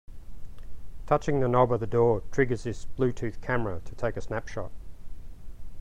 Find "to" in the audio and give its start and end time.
3.85-3.93